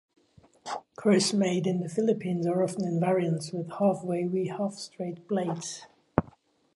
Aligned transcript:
Kris 0.95 1.31
made 1.31 1.67
in 1.67 1.79
the 1.79 1.87
Philippines 1.87 2.47
are 2.47 2.63
often 2.63 2.85
in 2.85 2.99
variants, 2.99 3.51
with 3.51 3.69
half-wavy 3.73 4.47
half-straight 4.47 5.27
blades. 5.27 5.85